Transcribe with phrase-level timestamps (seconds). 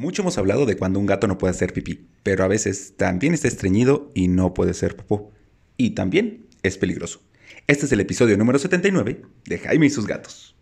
[0.00, 3.34] Mucho hemos hablado de cuando un gato no puede hacer pipí, pero a veces también
[3.34, 5.30] está estreñido y no puede hacer popó.
[5.76, 7.20] Y también es peligroso.
[7.66, 10.56] Este es el episodio número 79 de Jaime y sus gatos.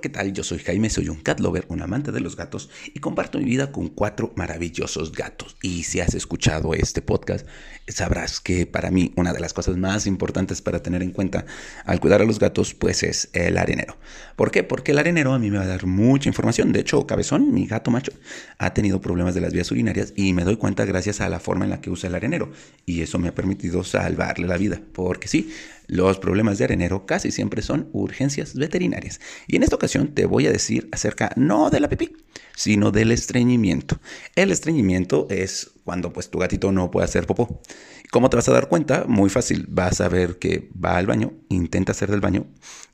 [0.00, 0.32] ¿Qué tal?
[0.32, 3.44] Yo soy Jaime, soy un cat lover, un amante de los gatos y comparto mi
[3.44, 5.56] vida con cuatro maravillosos gatos.
[5.62, 7.46] Y si has escuchado este podcast,
[7.88, 11.46] sabrás que para mí una de las cosas más importantes para tener en cuenta
[11.84, 13.96] al cuidar a los gatos, pues es el arenero.
[14.36, 14.62] ¿Por qué?
[14.62, 16.72] Porque el arenero a mí me va a dar mucha información.
[16.72, 18.12] De hecho, Cabezón, mi gato macho,
[18.58, 21.64] ha tenido problemas de las vías urinarias y me doy cuenta gracias a la forma
[21.64, 22.52] en la que usa el arenero.
[22.86, 24.80] Y eso me ha permitido salvarle la vida.
[24.92, 25.52] Porque sí,
[25.88, 29.20] los problemas de arenero casi siempre son urgencias veterinarias.
[29.46, 32.14] Y en esta ocasión te voy a decir acerca no de la pipí,
[32.54, 33.98] sino del estreñimiento.
[34.36, 37.62] El estreñimiento es cuando pues tu gatito no puede hacer popó.
[38.10, 39.06] ¿Cómo te vas a dar cuenta?
[39.08, 39.64] Muy fácil.
[39.70, 42.46] Vas a ver que va al baño, intenta hacer del baño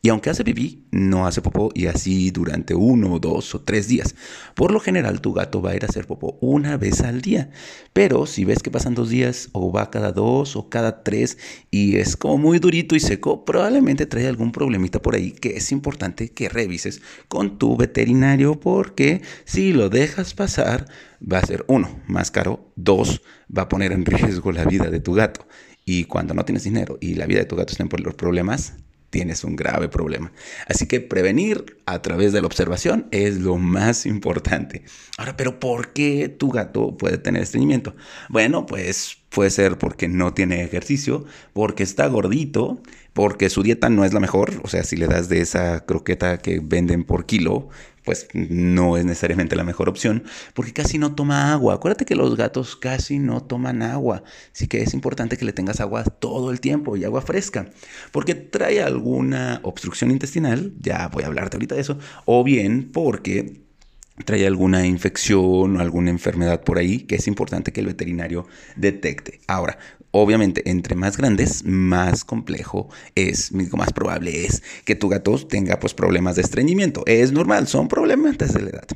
[0.05, 4.15] y aunque hace pipí, no hace popó y así durante uno, dos o tres días.
[4.55, 7.51] Por lo general tu gato va a ir a hacer popó una vez al día.
[7.95, 11.39] Pero si ves que pasan dos días o va cada dos o cada tres
[11.71, 15.73] y es como muy durito y seco, probablemente trae algún problemita por ahí que es
[15.73, 20.87] importante que revises con tu veterinario porque si lo dejas pasar
[21.31, 23.23] va a ser uno, más caro, dos,
[23.57, 25.47] va a poner en riesgo la vida de tu gato.
[25.85, 28.75] Y cuando no tienes dinero y la vida de tu gato está por los problemas,
[29.15, 30.33] tienes un grave problema.
[30.67, 34.83] Así que prevenir a través de la observación es lo más importante.
[35.19, 37.95] Ahora, pero ¿por qué tu gato puede tener estreñimiento?
[38.29, 42.83] Bueno, pues puede ser porque no tiene ejercicio, porque está gordito,
[43.15, 44.61] porque su dieta no es la mejor.
[44.63, 47.69] O sea, si le das de esa croqueta que venden por kilo,
[48.05, 51.75] pues no es necesariamente la mejor opción, porque casi no toma agua.
[51.75, 55.81] Acuérdate que los gatos casi no toman agua, así que es importante que le tengas
[55.81, 57.71] agua todo el tiempo y agua fresca,
[58.13, 63.64] porque trae alguna obstrucción intestinal, ya voy a hablarte ahorita de eso, o bien porque
[64.25, 69.41] trae alguna infección o alguna enfermedad por ahí que es importante que el veterinario detecte.
[69.49, 69.79] Ahora,
[70.13, 75.95] obviamente, entre más grandes, más complejo es, más probable es que tu gato tenga pues,
[75.95, 77.03] problemas de estreñimiento.
[77.07, 78.87] Es normal, son problemas de la edad.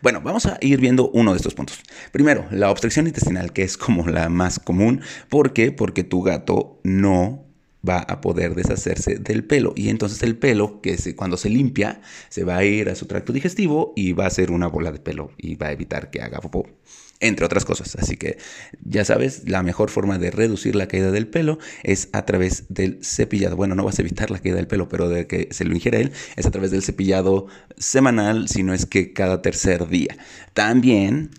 [0.00, 1.80] Bueno, vamos a ir viendo uno de estos puntos.
[2.12, 5.02] Primero, la obstrucción intestinal, que es como la más común.
[5.28, 5.72] ¿Por qué?
[5.72, 7.51] Porque tu gato no
[7.86, 9.72] va a poder deshacerse del pelo.
[9.76, 13.06] Y entonces el pelo, que se, cuando se limpia, se va a ir a su
[13.06, 16.22] tracto digestivo y va a ser una bola de pelo y va a evitar que
[16.22, 16.68] haga popó,
[17.20, 17.96] entre otras cosas.
[17.96, 18.38] Así que
[18.84, 23.04] ya sabes, la mejor forma de reducir la caída del pelo es a través del
[23.04, 23.56] cepillado.
[23.56, 25.98] Bueno, no vas a evitar la caída del pelo, pero de que se lo ingiera
[25.98, 30.16] él es a través del cepillado semanal, si no es que cada tercer día.
[30.54, 31.30] También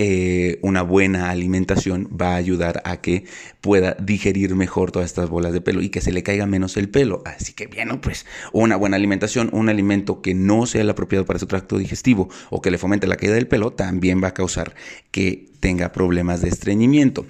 [0.00, 3.24] eh, una buena alimentación va a ayudar a que
[3.60, 6.88] pueda digerir mejor todas estas bolas de pelo y que se le caiga menos el
[6.88, 7.20] pelo.
[7.26, 11.40] Así que bien, pues una buena alimentación, un alimento que no sea el apropiado para
[11.40, 14.76] su tracto digestivo o que le fomente la caída del pelo, también va a causar
[15.10, 17.26] que tenga problemas de estreñimiento.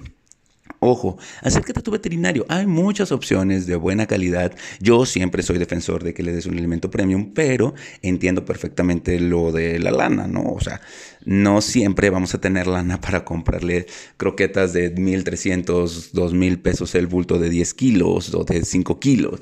[0.81, 2.45] Ojo, acércate a tu veterinario.
[2.47, 4.53] Hay muchas opciones de buena calidad.
[4.79, 9.51] Yo siempre soy defensor de que le des un alimento premium, pero entiendo perfectamente lo
[9.51, 10.43] de la lana, ¿no?
[10.43, 10.79] O sea,
[11.25, 13.85] no siempre vamos a tener lana para comprarle
[14.17, 19.39] croquetas de 1.300, 2.000 pesos el bulto de 10 kilos o de 5 kilos.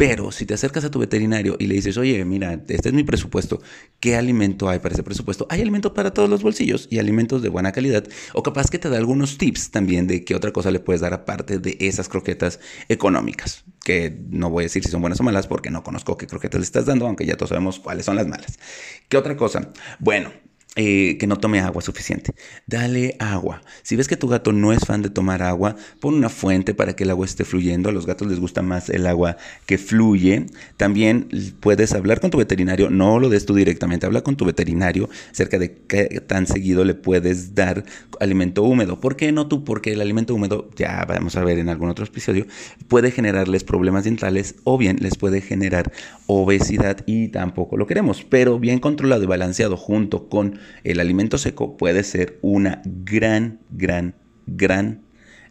[0.00, 3.04] Pero si te acercas a tu veterinario y le dices, oye, mira, este es mi
[3.04, 3.60] presupuesto,
[4.00, 5.46] ¿qué alimento hay para ese presupuesto?
[5.50, 8.08] Hay alimentos para todos los bolsillos y alimentos de buena calidad.
[8.32, 11.12] O capaz que te da algunos tips también de qué otra cosa le puedes dar
[11.12, 13.64] aparte de esas croquetas económicas.
[13.84, 16.60] Que no voy a decir si son buenas o malas porque no conozco qué croquetas
[16.60, 18.58] le estás dando, aunque ya todos sabemos cuáles son las malas.
[19.10, 19.68] ¿Qué otra cosa?
[19.98, 20.30] Bueno,
[20.76, 22.32] eh, que no tome agua suficiente.
[22.68, 23.60] Dale agua.
[23.82, 26.94] Si ves que tu gato no es fan de tomar agua, pon una fuente para
[26.94, 27.88] que el agua esté fluyendo.
[27.88, 29.36] A los gatos les gusta más el agua
[29.66, 30.46] que fluye.
[30.76, 31.28] También
[31.58, 35.58] puedes hablar con tu veterinario, no lo des tú directamente, habla con tu veterinario acerca
[35.58, 37.84] de qué tan seguido le puedes dar
[38.20, 39.00] alimento húmedo.
[39.00, 39.64] ¿Por qué no tú?
[39.64, 42.46] Porque el alimento húmedo, ya vamos a ver en algún otro episodio,
[42.86, 45.90] puede generarles problemas dentales o bien les puede generar
[46.26, 48.24] obesidad y tampoco lo queremos.
[48.28, 54.14] Pero bien controlado y balanceado junto con el alimento seco puede ser una gran, gran,
[54.46, 55.02] gran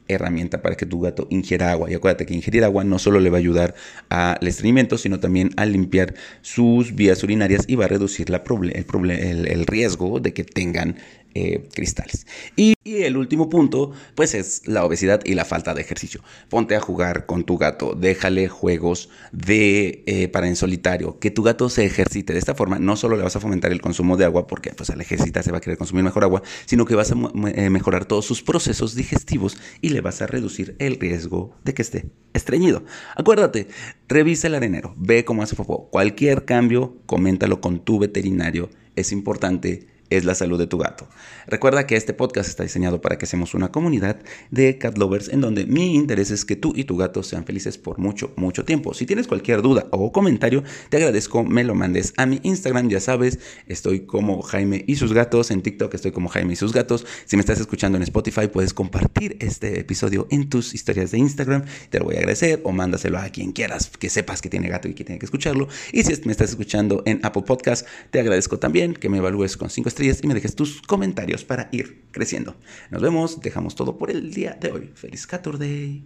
[0.10, 1.90] herramienta para que tu gato ingiera agua.
[1.90, 3.76] Y acuérdate que ingerir agua no solo le va a ayudar
[4.10, 10.20] al estreñimiento, sino también a limpiar sus vías urinarias y va a reducir el, riesgo
[10.20, 10.98] de que tengan
[11.36, 12.26] eh, cristales.
[12.56, 16.22] Y, el último punto, pues es la obesidad y la falta de ejercicio.
[16.50, 21.44] Ponte a jugar con tu gato, déjale juegos de eh, para en solitario, que tu
[21.44, 22.34] gato se ejercite.
[22.34, 24.90] De esta forma, no solo le vas a fomentar el consumo de agua, porque pues
[24.90, 27.16] al ejercitar se va a querer consumir mejor agua, sino que vas a
[27.54, 31.84] eh, mejorar todos sus procesos digestivos y le vas a reducir el riesgo de que
[31.84, 32.84] esté estreñido.
[33.16, 33.68] Acuérdate,
[34.08, 35.90] revisa el arenero, ve cómo hace popó.
[35.90, 38.70] Cualquier cambio, coméntalo con tu veterinario.
[38.96, 41.08] Es importante es la salud de tu gato.
[41.48, 44.20] Recuerda que este podcast está diseñado para que seamos una comunidad
[44.52, 47.78] de cat lovers en donde mi interés es que tú y tu gato sean felices
[47.78, 48.94] por mucho, mucho tiempo.
[48.94, 53.00] Si tienes cualquier duda o comentario, te agradezco me lo mandes a mi Instagram, ya
[53.00, 57.06] sabes, estoy como Jaime y sus gatos, en TikTok estoy como Jaime y sus gatos.
[57.26, 61.66] Si me estás escuchando en Spotify, puedes compartir este episodio en tus historias de Instagram,
[61.90, 64.88] te lo voy a agradecer o mándaselo a quien quieras que sepas que tiene gato
[64.88, 65.68] y que tiene que escucharlo.
[65.92, 69.70] Y si me estás escuchando en Apple Podcast, te agradezco también que me evalúes con
[69.70, 72.56] 5 estrellas y me dejes tus comentarios para ir creciendo.
[72.90, 74.92] Nos vemos, dejamos todo por el día de hoy.
[74.96, 76.04] Feliz Saturday.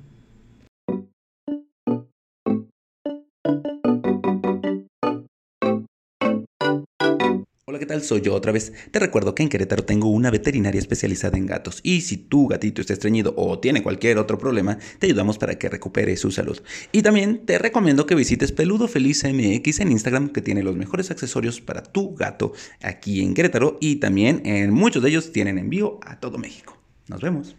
[7.83, 8.01] ¿Qué tal?
[8.01, 8.71] Soy yo otra vez.
[8.91, 12.79] Te recuerdo que en Querétaro tengo una veterinaria especializada en gatos y si tu gatito
[12.79, 16.61] está estreñido o tiene cualquier otro problema, te ayudamos para que recupere su salud.
[16.93, 21.11] Y también te recomiendo que visites Peludo Feliz MX en Instagram, que tiene los mejores
[21.11, 25.99] accesorios para tu gato aquí en Querétaro y también en muchos de ellos tienen envío
[26.05, 26.77] a todo México.
[27.09, 27.57] Nos vemos.